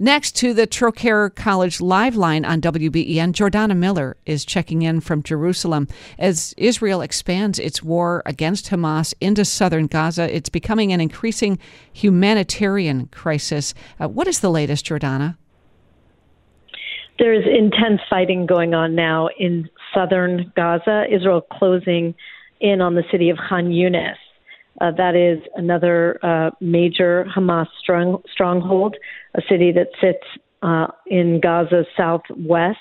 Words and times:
Next 0.00 0.32
to 0.38 0.52
the 0.52 0.66
Trocaire 0.66 1.32
College 1.32 1.80
Live 1.80 2.16
line 2.16 2.44
on 2.44 2.60
WBEN, 2.60 3.32
Jordana 3.32 3.76
Miller 3.76 4.16
is 4.26 4.44
checking 4.44 4.82
in 4.82 5.00
from 5.00 5.22
Jerusalem. 5.22 5.86
As 6.18 6.52
Israel 6.56 7.00
expands 7.00 7.60
its 7.60 7.80
war 7.80 8.20
against 8.26 8.70
Hamas 8.70 9.14
into 9.20 9.44
southern 9.44 9.86
Gaza, 9.86 10.34
it's 10.34 10.48
becoming 10.48 10.92
an 10.92 11.00
increasing 11.00 11.60
humanitarian 11.92 13.06
crisis. 13.12 13.72
Uh, 14.00 14.08
what 14.08 14.26
is 14.26 14.40
the 14.40 14.50
latest, 14.50 14.84
Jordana? 14.84 15.36
There's 17.20 17.44
intense 17.46 18.00
fighting 18.10 18.46
going 18.46 18.74
on 18.74 18.96
now 18.96 19.28
in 19.38 19.70
southern 19.94 20.52
Gaza. 20.56 21.04
Israel 21.08 21.40
closing 21.40 22.16
in 22.60 22.80
on 22.80 22.96
the 22.96 23.04
city 23.12 23.30
of 23.30 23.36
Khan 23.36 23.66
Yunis. 23.66 24.16
Uh, 24.80 24.90
that 24.96 25.14
is 25.14 25.38
another 25.54 26.18
uh, 26.24 26.50
major 26.60 27.26
Hamas 27.34 27.66
strong, 27.80 28.22
stronghold, 28.32 28.96
a 29.34 29.42
city 29.48 29.72
that 29.72 29.88
sits 30.00 30.24
uh, 30.62 30.88
in 31.06 31.40
Gaza's 31.40 31.86
southwest, 31.96 32.78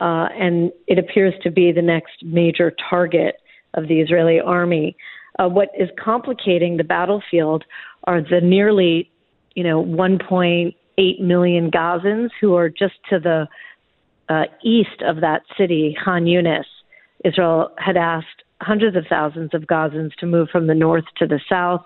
uh, 0.00 0.28
and 0.38 0.72
it 0.86 0.98
appears 0.98 1.34
to 1.42 1.50
be 1.50 1.72
the 1.72 1.82
next 1.82 2.22
major 2.22 2.72
target 2.88 3.36
of 3.74 3.88
the 3.88 4.00
Israeli 4.00 4.40
army. 4.40 4.96
Uh, 5.38 5.48
what 5.48 5.68
is 5.78 5.88
complicating 6.02 6.76
the 6.76 6.84
battlefield 6.84 7.64
are 8.04 8.22
the 8.22 8.40
nearly, 8.40 9.10
you 9.54 9.64
know, 9.64 9.84
1.8 9.84 11.20
million 11.20 11.70
Gazans 11.70 12.30
who 12.40 12.54
are 12.54 12.68
just 12.68 12.94
to 13.10 13.18
the 13.18 13.46
uh, 14.28 14.44
east 14.64 15.02
of 15.04 15.20
that 15.20 15.42
city, 15.58 15.96
Khan 16.02 16.24
Yunis. 16.24 16.64
Israel 17.24 17.70
had 17.76 17.96
asked 17.96 18.44
hundreds 18.60 18.96
of 18.96 19.04
thousands 19.08 19.50
of 19.54 19.62
Gazans 19.62 20.14
to 20.16 20.26
move 20.26 20.48
from 20.50 20.66
the 20.66 20.74
north 20.74 21.04
to 21.18 21.26
the 21.26 21.40
south. 21.48 21.84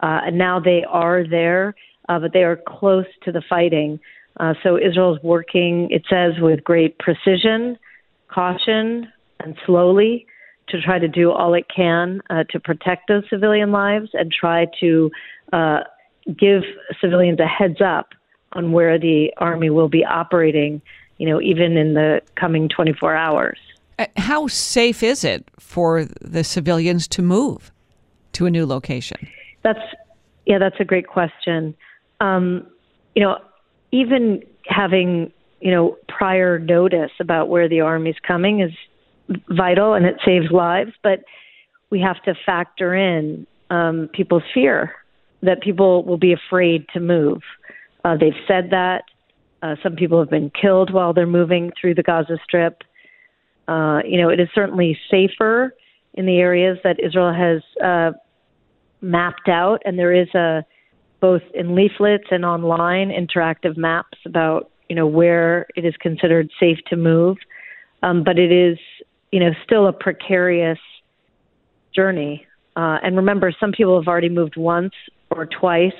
Uh, 0.00 0.20
and 0.24 0.38
now 0.38 0.60
they 0.60 0.84
are 0.88 1.26
there, 1.28 1.74
uh, 2.08 2.18
but 2.18 2.32
they 2.32 2.42
are 2.42 2.56
close 2.56 3.06
to 3.24 3.32
the 3.32 3.42
fighting. 3.48 4.00
Uh, 4.38 4.54
so 4.62 4.76
Israel 4.76 5.16
is 5.16 5.22
working, 5.22 5.88
it 5.90 6.02
says, 6.08 6.32
with 6.40 6.64
great 6.64 6.98
precision, 6.98 7.78
caution, 8.28 9.08
and 9.40 9.56
slowly 9.66 10.26
to 10.68 10.80
try 10.80 10.98
to 10.98 11.08
do 11.08 11.30
all 11.32 11.54
it 11.54 11.66
can 11.74 12.22
uh, 12.30 12.44
to 12.50 12.60
protect 12.60 13.08
those 13.08 13.24
civilian 13.28 13.72
lives 13.72 14.08
and 14.14 14.32
try 14.32 14.66
to 14.80 15.10
uh, 15.52 15.80
give 16.38 16.62
civilians 17.00 17.40
a 17.40 17.46
heads 17.46 17.80
up 17.84 18.10
on 18.52 18.72
where 18.72 18.98
the 18.98 19.32
army 19.38 19.70
will 19.70 19.88
be 19.88 20.04
operating, 20.04 20.80
you 21.18 21.28
know, 21.28 21.40
even 21.40 21.76
in 21.76 21.94
the 21.94 22.20
coming 22.36 22.68
24 22.68 23.14
hours. 23.14 23.58
Uh, 24.00 24.06
how 24.16 24.46
safe 24.46 25.02
is 25.02 25.24
it 25.24 25.44
for 25.58 26.06
the 26.22 26.42
civilians 26.42 27.06
to 27.06 27.20
move 27.20 27.70
to 28.32 28.46
a 28.46 28.50
new 28.50 28.64
location? 28.64 29.28
That's 29.62 29.78
yeah, 30.46 30.58
that's 30.58 30.80
a 30.80 30.84
great 30.84 31.06
question. 31.06 31.74
Um, 32.20 32.66
you 33.14 33.22
know, 33.22 33.38
even 33.92 34.42
having 34.66 35.30
you 35.60 35.70
know 35.70 35.98
prior 36.08 36.58
notice 36.58 37.10
about 37.20 37.50
where 37.50 37.68
the 37.68 37.82
army's 37.82 38.16
coming 38.26 38.60
is 38.60 38.72
vital 39.50 39.92
and 39.92 40.06
it 40.06 40.16
saves 40.24 40.50
lives, 40.50 40.92
but 41.02 41.22
we 41.90 42.00
have 42.00 42.22
to 42.22 42.34
factor 42.46 42.94
in 42.94 43.46
um, 43.68 44.08
people's 44.14 44.42
fear 44.54 44.94
that 45.42 45.60
people 45.60 46.04
will 46.04 46.18
be 46.18 46.32
afraid 46.32 46.86
to 46.94 47.00
move. 47.00 47.42
Uh, 48.02 48.16
they've 48.16 48.32
said 48.48 48.70
that. 48.70 49.04
Uh, 49.62 49.76
some 49.82 49.94
people 49.94 50.18
have 50.18 50.30
been 50.30 50.50
killed 50.58 50.90
while 50.90 51.12
they're 51.12 51.26
moving 51.26 51.70
through 51.78 51.94
the 51.94 52.02
Gaza 52.02 52.38
Strip. 52.42 52.82
Uh, 53.70 54.00
you 54.04 54.20
know, 54.20 54.28
it 54.28 54.40
is 54.40 54.48
certainly 54.52 54.98
safer 55.08 55.72
in 56.14 56.26
the 56.26 56.38
areas 56.38 56.76
that 56.82 56.96
Israel 56.98 57.32
has 57.32 57.62
uh, 57.80 58.10
mapped 59.00 59.48
out, 59.48 59.80
and 59.84 59.96
there 59.96 60.12
is 60.12 60.28
a 60.34 60.64
both 61.20 61.42
in 61.54 61.76
leaflets 61.76 62.24
and 62.30 62.44
online 62.44 63.10
interactive 63.10 63.76
maps 63.76 64.18
about 64.26 64.70
you 64.88 64.96
know 64.96 65.06
where 65.06 65.66
it 65.76 65.84
is 65.84 65.94
considered 66.00 66.50
safe 66.58 66.78
to 66.88 66.96
move. 66.96 67.36
Um, 68.02 68.24
but 68.24 68.40
it 68.40 68.50
is 68.50 68.76
you 69.30 69.38
know 69.38 69.50
still 69.64 69.86
a 69.86 69.92
precarious 69.92 70.80
journey. 71.94 72.44
Uh, 72.74 72.98
and 73.04 73.16
remember, 73.16 73.52
some 73.60 73.70
people 73.70 73.96
have 74.00 74.08
already 74.08 74.28
moved 74.28 74.56
once 74.56 74.94
or 75.30 75.46
twice, 75.46 75.92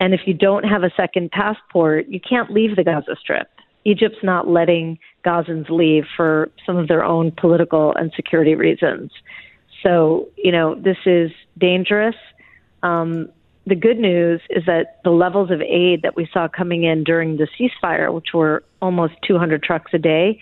and 0.00 0.12
if 0.12 0.20
you 0.26 0.34
don't 0.34 0.64
have 0.64 0.82
a 0.82 0.90
second 0.98 1.30
passport, 1.30 2.08
you 2.08 2.20
can't 2.20 2.50
leave 2.50 2.76
the 2.76 2.84
Gaza 2.84 3.16
Strip. 3.18 3.48
Egypt's 3.86 4.22
not 4.22 4.46
letting 4.46 4.98
Gazans 5.24 5.68
leave 5.68 6.04
for 6.16 6.50
some 6.64 6.76
of 6.76 6.88
their 6.88 7.04
own 7.04 7.32
political 7.32 7.94
and 7.94 8.12
security 8.14 8.54
reasons. 8.54 9.10
So, 9.82 10.28
you 10.36 10.52
know, 10.52 10.74
this 10.74 10.98
is 11.06 11.30
dangerous. 11.58 12.16
Um, 12.82 13.28
the 13.66 13.74
good 13.74 13.98
news 13.98 14.40
is 14.50 14.64
that 14.66 15.00
the 15.04 15.10
levels 15.10 15.50
of 15.50 15.60
aid 15.60 16.02
that 16.02 16.16
we 16.16 16.28
saw 16.32 16.48
coming 16.48 16.84
in 16.84 17.04
during 17.04 17.36
the 17.36 17.46
ceasefire, 17.58 18.12
which 18.12 18.32
were 18.34 18.64
almost 18.80 19.14
200 19.26 19.62
trucks 19.62 19.92
a 19.94 19.98
day, 19.98 20.40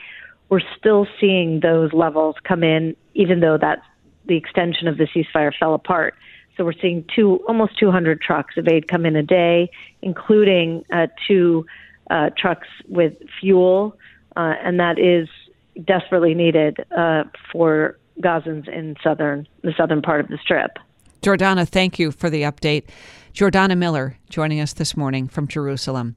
we're 0.49 0.63
still 0.79 1.07
seeing 1.21 1.61
those 1.61 1.93
levels 1.93 2.37
come 2.45 2.63
in, 2.63 2.97
even 3.15 3.41
though 3.41 3.59
that 3.59 3.83
the 4.27 4.37
extension 4.37 4.89
of 4.89 4.97
the 4.97 5.07
ceasefire 5.07 5.53
fell 5.59 5.75
apart. 5.75 6.15
So 6.57 6.65
we're 6.65 6.73
seeing 6.81 7.05
two, 7.15 7.37
almost 7.47 7.79
200 7.79 8.21
trucks 8.21 8.57
of 8.57 8.67
aid 8.67 8.89
come 8.89 9.07
in 9.07 9.15
a 9.15 9.23
day, 9.23 9.71
including 10.03 10.85
uh, 10.93 11.09
two 11.27 11.67
uh, 12.11 12.31
trucks 12.37 12.69
with 12.89 13.15
fuel, 13.41 13.97
uh, 14.39 14.55
and 14.65 14.79
that 14.81 14.99
is 14.99 15.29
desperately 15.85 16.33
needed 16.33 16.79
uh, 16.97 17.25
for 17.53 17.99
Gazans 18.23 18.69
in 18.69 18.97
southern 19.03 19.47
the 19.63 19.73
southern 19.77 20.01
part 20.01 20.21
of 20.21 20.29
the 20.29 20.39
Strip. 20.43 20.79
Jordana, 21.23 21.69
thank 21.69 21.99
you 21.99 22.13
for 22.13 22.31
the 22.31 22.43
update. 22.43 22.85
Jordana 23.35 23.77
Miller 23.77 24.17
joining 24.31 24.61
us 24.61 24.73
this 24.73 24.97
morning 24.97 25.29
from 25.29 25.49
Jerusalem. 25.49 26.17